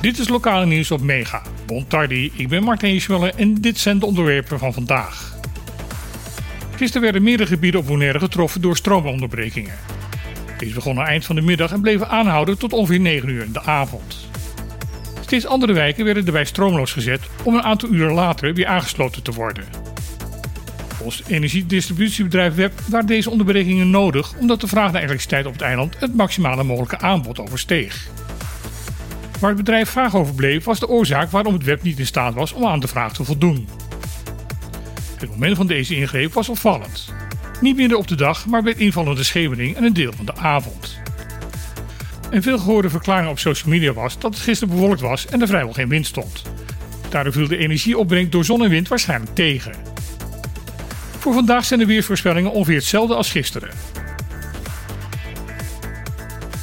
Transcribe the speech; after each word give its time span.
Dit 0.00 0.18
is 0.18 0.28
lokale 0.28 0.66
nieuws 0.66 0.90
op 0.90 1.00
Mega. 1.00 1.42
Bon 1.66 1.86
tardi, 1.86 2.32
ik 2.36 2.48
ben 2.48 2.62
Martijn 2.62 3.00
Schwelle 3.00 3.32
en 3.32 3.54
dit 3.54 3.78
zijn 3.78 3.98
de 3.98 4.06
onderwerpen 4.06 4.58
van 4.58 4.72
vandaag. 4.72 5.38
Gisteren 6.76 7.02
werden 7.02 7.22
meerdere 7.22 7.48
gebieden 7.48 7.80
op 7.80 7.86
Bonaire 7.86 8.18
getroffen 8.18 8.60
door 8.60 8.76
stroomonderbrekingen. 8.76 9.74
Deze 10.58 10.74
begonnen 10.74 11.06
eind 11.06 11.24
van 11.24 11.36
de 11.36 11.42
middag 11.42 11.72
en 11.72 11.80
bleven 11.80 12.08
aanhouden 12.08 12.58
tot 12.58 12.72
ongeveer 12.72 13.00
9 13.00 13.28
uur 13.28 13.44
in 13.44 13.52
de 13.52 13.62
avond. 13.62 14.28
Steeds 15.20 15.46
andere 15.46 15.72
wijken 15.72 16.04
werden 16.04 16.26
erbij 16.26 16.44
stroomloos 16.44 16.92
gezet 16.92 17.20
om 17.42 17.54
een 17.54 17.62
aantal 17.62 17.88
uren 17.88 18.14
later 18.14 18.54
weer 18.54 18.66
aangesloten 18.66 19.22
te 19.22 19.32
worden. 19.32 19.89
Het 21.04 21.22
energiedistributiebedrijf 21.26 22.54
Web 22.54 22.80
waren 22.88 23.06
deze 23.06 23.30
onderbrekingen 23.30 23.90
nodig 23.90 24.34
omdat 24.38 24.60
de 24.60 24.66
vraag 24.66 24.92
naar 24.92 25.02
elektriciteit 25.02 25.46
op 25.46 25.52
het 25.52 25.62
eiland 25.62 25.96
het 25.98 26.14
maximale 26.14 26.64
mogelijke 26.64 26.98
aanbod 26.98 27.40
oversteeg. 27.40 28.08
Waar 29.40 29.50
het 29.50 29.58
bedrijf 29.58 29.90
vaag 29.90 30.14
over 30.14 30.34
bleef 30.34 30.64
was 30.64 30.80
de 30.80 30.88
oorzaak 30.88 31.30
waarom 31.30 31.52
het 31.52 31.64
web 31.64 31.82
niet 31.82 31.98
in 31.98 32.06
staat 32.06 32.34
was 32.34 32.52
om 32.52 32.66
aan 32.66 32.80
de 32.80 32.88
vraag 32.88 33.12
te 33.12 33.24
voldoen. 33.24 33.68
Het 35.16 35.30
moment 35.30 35.56
van 35.56 35.66
deze 35.66 35.96
ingreep 35.96 36.32
was 36.32 36.48
opvallend. 36.48 37.14
Niet 37.60 37.76
midden 37.76 37.98
op 37.98 38.08
de 38.08 38.14
dag, 38.14 38.46
maar 38.46 38.62
bij 38.62 38.72
het 38.72 38.80
invallende 38.80 39.24
schemering 39.24 39.76
en 39.76 39.84
een 39.84 39.92
deel 39.92 40.12
van 40.12 40.26
de 40.26 40.36
avond. 40.36 40.98
Een 42.30 42.42
veel 42.42 42.58
gehoorde 42.58 42.90
verklaring 42.90 43.30
op 43.30 43.38
social 43.38 43.70
media 43.70 43.92
was 43.92 44.18
dat 44.18 44.34
het 44.34 44.42
gisteren 44.42 44.74
bewolkt 44.74 45.00
was 45.00 45.26
en 45.26 45.40
er 45.40 45.46
vrijwel 45.46 45.72
geen 45.72 45.88
wind 45.88 46.06
stond. 46.06 46.42
Daardoor 47.08 47.32
viel 47.32 47.48
de 47.48 47.56
energieopbrengst 47.56 48.32
door 48.32 48.44
zon 48.44 48.64
en 48.64 48.70
wind 48.70 48.88
waarschijnlijk 48.88 49.34
tegen. 49.34 49.89
Voor 51.20 51.32
vandaag 51.32 51.64
zijn 51.64 51.80
de 51.80 51.86
weersvoorspellingen 51.86 52.52
ongeveer 52.52 52.74
hetzelfde 52.76 53.14
als 53.14 53.30
gisteren. 53.30 53.70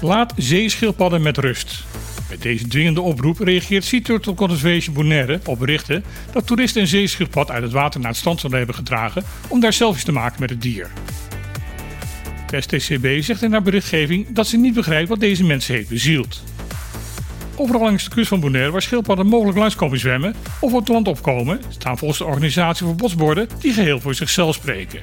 Laat 0.00 0.32
zeeschildpadden 0.36 1.22
met 1.22 1.38
rust. 1.38 1.84
Met 2.30 2.42
deze 2.42 2.68
dwingende 2.68 3.00
oproep 3.00 3.38
reageert 3.38 3.84
Sea 3.84 4.00
Turtle 4.02 4.34
Conservation 4.34 4.94
Bonaire 4.94 5.40
op 5.44 5.58
berichten 5.58 6.04
dat 6.32 6.46
toeristen 6.46 6.80
een 6.80 6.88
zeeschildpad 6.88 7.50
uit 7.50 7.62
het 7.62 7.72
water 7.72 8.00
naar 8.00 8.08
het 8.08 8.18
strand 8.18 8.40
zullen 8.40 8.56
hebben 8.56 8.74
gedragen 8.74 9.24
om 9.48 9.60
daar 9.60 9.72
selfies 9.72 10.04
te 10.04 10.12
maken 10.12 10.40
met 10.40 10.50
het 10.50 10.62
dier. 10.62 10.90
De 12.46 12.60
STCB 12.60 13.22
zegt 13.22 13.42
in 13.42 13.52
haar 13.52 13.62
berichtgeving 13.62 14.26
dat 14.30 14.46
ze 14.46 14.56
niet 14.56 14.74
begrijpt 14.74 15.08
wat 15.08 15.20
deze 15.20 15.44
mensen 15.44 15.74
heeft 15.74 15.88
bezield. 15.88 16.42
Overal 17.60 17.80
langs 17.80 18.04
de 18.04 18.10
kust 18.10 18.28
van 18.28 18.40
Bonaire 18.40 18.70
waar 18.70 18.82
schildpadden 18.82 19.26
mogelijk 19.26 19.58
langs 19.58 19.74
komen 19.74 19.98
zwemmen 19.98 20.34
of 20.60 20.72
op 20.72 20.78
het 20.78 20.88
land 20.88 21.08
opkomen, 21.08 21.60
staan 21.68 21.98
volgens 21.98 22.18
de 22.18 22.24
organisatie 22.24 22.86
voor 22.86 22.94
bosborden 22.94 23.48
die 23.58 23.72
geheel 23.72 24.00
voor 24.00 24.14
zichzelf 24.14 24.54
spreken. 24.54 24.98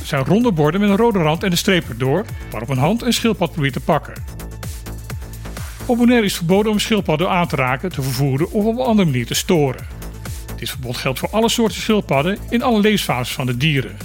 Er 0.00 0.06
zijn 0.06 0.24
ronde 0.24 0.52
borden 0.52 0.80
met 0.80 0.90
een 0.90 0.96
rode 0.96 1.18
rand 1.18 1.42
en 1.42 1.50
een 1.50 1.56
streep 1.56 1.88
erdoor, 1.88 2.24
waarop 2.50 2.68
een 2.68 2.78
hand 2.78 3.02
een 3.02 3.12
schildpad 3.12 3.52
probeert 3.52 3.72
te 3.72 3.80
pakken. 3.80 4.14
Op 5.86 5.96
Bonaire 5.96 6.26
is 6.26 6.36
verboden 6.36 6.72
om 6.72 6.78
schildpadden 6.78 7.30
aan 7.30 7.48
te 7.48 7.56
raken, 7.56 7.92
te 7.92 8.02
vervoeren 8.02 8.50
of 8.50 8.64
op 8.64 8.78
een 8.78 8.84
andere 8.84 9.10
manier 9.10 9.26
te 9.26 9.34
storen. 9.34 9.86
Dit 10.56 10.70
verbod 10.70 10.96
geldt 10.96 11.18
voor 11.18 11.30
alle 11.30 11.48
soorten 11.48 11.80
schildpadden 11.80 12.38
in 12.48 12.62
alle 12.62 12.80
levensfases 12.80 13.34
van 13.34 13.46
de 13.46 13.56
dieren. 13.56 13.96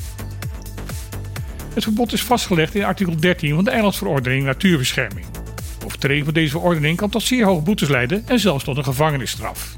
Het 1.73 1.84
verbod 1.84 2.14
is 2.14 2.23
vastgelegd 2.23 2.75
in 2.75 2.84
artikel 2.84 3.16
13 3.16 3.56
van 3.56 3.64
de 3.64 3.72
Eilandsverordening 3.72 4.44
Natuurbescherming. 4.44 5.41
Overtreding 5.85 6.25
van 6.25 6.33
deze 6.33 6.51
verordening 6.51 6.97
kan 6.97 7.09
tot 7.09 7.23
zeer 7.23 7.45
hoge 7.45 7.61
boetes 7.61 7.89
leiden 7.89 8.23
en 8.27 8.39
zelfs 8.39 8.63
tot 8.63 8.77
een 8.77 8.83
gevangenisstraf. 8.83 9.75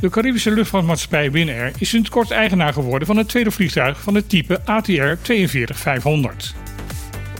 De 0.00 0.10
Caribische 0.10 0.50
luchtvaartmaatschappij 0.50 1.30
Winair 1.30 1.72
is 1.78 1.88
sinds 1.88 2.08
kort 2.08 2.30
eigenaar 2.30 2.72
geworden 2.72 3.06
van 3.06 3.16
het 3.16 3.28
tweede 3.28 3.50
vliegtuig 3.50 4.00
van 4.02 4.14
het 4.14 4.28
type 4.28 4.60
ATR 4.64 5.16
42500. 5.22 6.54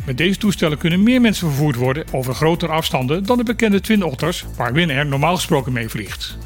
Met 0.06 0.16
deze 0.16 0.38
toestellen 0.38 0.78
kunnen 0.78 1.02
meer 1.02 1.20
mensen 1.20 1.48
vervoerd 1.48 1.77
worden 1.77 2.05
over 2.12 2.34
grotere 2.34 2.72
afstanden 2.72 3.24
dan 3.24 3.38
de 3.38 3.44
bekende 3.44 3.80
Twin 3.80 4.05
Otters 4.05 4.44
waar 4.56 4.72
Winair 4.72 5.06
normaal 5.06 5.34
gesproken 5.34 5.72
mee 5.72 5.88
vliegt. 5.88 6.38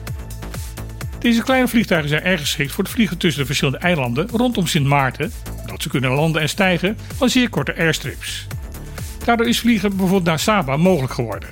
Deze 1.18 1.42
kleine 1.42 1.68
vliegtuigen 1.68 2.08
zijn 2.08 2.22
erg 2.22 2.40
geschikt 2.40 2.72
voor 2.72 2.84
het 2.84 2.92
vliegen 2.92 3.18
tussen 3.18 3.40
de 3.40 3.46
verschillende 3.46 3.78
eilanden 3.78 4.28
rondom 4.28 4.66
Sint 4.66 4.86
Maarten, 4.86 5.32
omdat 5.60 5.82
ze 5.82 5.88
kunnen 5.88 6.10
landen 6.10 6.42
en 6.42 6.48
stijgen 6.48 6.98
van 7.16 7.28
zeer 7.28 7.48
korte 7.48 7.76
airstrips. 7.76 8.46
Daardoor 9.24 9.48
is 9.48 9.60
vliegen 9.60 9.90
bijvoorbeeld 9.90 10.24
naar 10.24 10.38
Saba 10.38 10.76
mogelijk 10.76 11.12
geworden. 11.12 11.48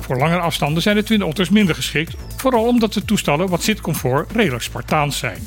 Voor 0.00 0.16
langere 0.16 0.40
afstanden 0.40 0.82
zijn 0.82 0.96
de 0.96 1.02
Twin 1.02 1.22
Otters 1.22 1.50
minder 1.50 1.74
geschikt, 1.74 2.16
vooral 2.36 2.66
omdat 2.66 2.92
de 2.92 3.04
toestellen 3.04 3.48
wat 3.48 3.62
zitcomfort 3.62 4.32
redelijk 4.32 4.62
Spartaans 4.62 5.18
zijn. 5.18 5.46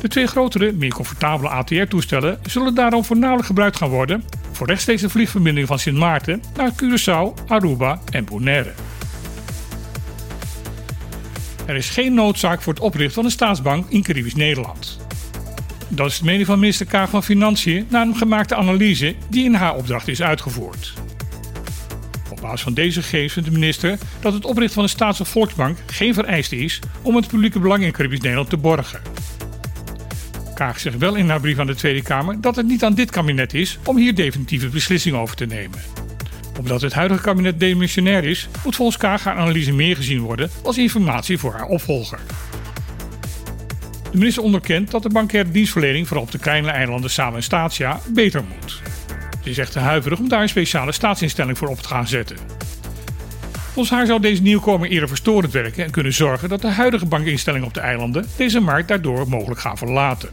De 0.00 0.08
twee 0.08 0.26
grotere, 0.26 0.72
meer 0.72 0.94
comfortabele 0.94 1.48
ATR-toestellen 1.48 2.38
zullen 2.46 2.74
daarom 2.74 3.04
voornamelijk 3.04 3.46
gebruikt 3.46 3.76
gaan 3.76 3.88
worden 3.88 4.24
voor 4.52 4.66
rechtstreekse 4.66 5.08
vliegverbinding 5.10 5.66
van 5.66 5.78
Sint 5.78 5.96
Maarten 5.96 6.42
naar 6.56 6.72
Curaçao, 6.72 7.46
Aruba 7.46 8.00
en 8.10 8.24
Bonaire. 8.24 8.72
Er 11.66 11.76
is 11.76 11.90
geen 11.90 12.14
noodzaak 12.14 12.62
voor 12.62 12.72
het 12.72 12.82
oprichten 12.82 13.14
van 13.14 13.24
een 13.24 13.30
staatsbank 13.30 13.88
in 13.88 14.02
Caribisch 14.02 14.34
Nederland. 14.34 15.07
Dat 15.88 16.06
is 16.06 16.18
de 16.18 16.24
mening 16.24 16.46
van 16.46 16.58
minister 16.58 16.86
Kaag 16.86 17.10
van 17.10 17.22
Financiën 17.22 17.86
na 17.88 18.02
een 18.02 18.16
gemaakte 18.16 18.54
analyse 18.54 19.14
die 19.28 19.44
in 19.44 19.54
haar 19.54 19.74
opdracht 19.74 20.08
is 20.08 20.22
uitgevoerd. 20.22 20.92
Op 22.30 22.40
basis 22.40 22.60
van 22.60 22.74
deze 22.74 23.02
gegevens 23.02 23.32
vindt 23.32 23.48
de 23.48 23.54
minister 23.54 23.98
dat 24.20 24.32
het 24.32 24.44
oprichten 24.44 24.74
van 24.74 24.82
een 24.82 24.88
staats- 24.88 25.20
of 25.20 25.28
volksbank 25.28 25.78
geen 25.86 26.14
vereiste 26.14 26.56
is 26.56 26.80
om 27.02 27.16
het 27.16 27.28
publieke 27.28 27.58
belang 27.58 27.82
in 27.82 27.92
Caribisch 27.92 28.20
Nederland 28.20 28.50
te 28.50 28.56
borgen. 28.56 29.00
Kaag 30.54 30.80
zegt 30.80 30.98
wel 30.98 31.14
in 31.14 31.28
haar 31.28 31.40
brief 31.40 31.58
aan 31.58 31.66
de 31.66 31.74
Tweede 31.74 32.02
Kamer 32.02 32.40
dat 32.40 32.56
het 32.56 32.66
niet 32.66 32.84
aan 32.84 32.94
dit 32.94 33.10
kabinet 33.10 33.54
is 33.54 33.78
om 33.84 33.96
hier 33.96 34.14
definitieve 34.14 34.68
beslissingen 34.68 35.20
over 35.20 35.36
te 35.36 35.46
nemen. 35.46 35.78
Omdat 36.58 36.80
het 36.80 36.92
huidige 36.92 37.22
kabinet 37.22 37.60
demissionair 37.60 38.24
is, 38.24 38.48
moet 38.64 38.76
volgens 38.76 38.96
Kaag 38.96 39.24
haar 39.24 39.36
analyse 39.36 39.72
meer 39.72 39.96
gezien 39.96 40.20
worden 40.20 40.50
als 40.62 40.78
informatie 40.78 41.38
voor 41.38 41.52
haar 41.52 41.66
opvolger. 41.66 42.20
De 44.10 44.18
minister 44.18 44.42
onderkent 44.42 44.90
dat 44.90 45.02
de 45.02 45.08
bankaire 45.08 45.50
dienstverlening 45.50 46.06
vooral 46.06 46.24
op 46.24 46.30
de 46.32 46.38
kleine 46.38 46.70
eilanden 46.70 47.10
Saba 47.10 47.36
en 47.36 47.42
Statia 47.42 48.00
beter 48.08 48.44
moet. 48.44 48.82
Ze 49.42 49.50
is 49.50 49.58
echter 49.58 49.80
huiverig 49.80 50.18
om 50.18 50.28
daar 50.28 50.42
een 50.42 50.48
speciale 50.48 50.92
staatsinstelling 50.92 51.58
voor 51.58 51.68
op 51.68 51.80
te 51.80 51.88
gaan 51.88 52.06
zetten. 52.06 52.36
Volgens 53.52 53.90
haar 53.90 54.06
zou 54.06 54.20
deze 54.20 54.42
nieuwkomer 54.42 54.88
eerder 54.88 55.08
verstorend 55.08 55.52
werken 55.52 55.84
en 55.84 55.90
kunnen 55.90 56.12
zorgen 56.12 56.48
dat 56.48 56.60
de 56.60 56.68
huidige 56.68 57.06
bankinstellingen 57.06 57.66
op 57.66 57.74
de 57.74 57.80
eilanden 57.80 58.26
deze 58.36 58.60
markt 58.60 58.88
daardoor 58.88 59.28
mogelijk 59.28 59.60
gaan 59.60 59.78
verlaten. 59.78 60.30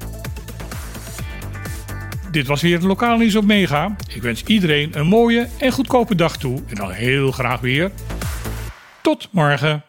Dit 2.31 2.47
was 2.47 2.61
weer 2.61 2.75
het 2.75 2.83
lokale 2.83 3.17
nieuws 3.17 3.35
op 3.35 3.45
Mega. 3.45 3.95
Ik 4.13 4.21
wens 4.21 4.43
iedereen 4.43 4.97
een 4.97 5.07
mooie 5.07 5.47
en 5.57 5.71
goedkope 5.71 6.15
dag 6.15 6.37
toe 6.37 6.63
en 6.67 6.75
dan 6.75 6.91
heel 6.91 7.31
graag 7.31 7.59
weer. 7.59 7.91
Tot 9.01 9.27
morgen. 9.31 9.83